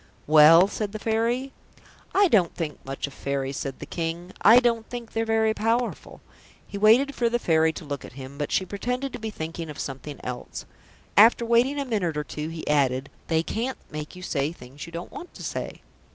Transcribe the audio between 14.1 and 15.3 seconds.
you say things you don't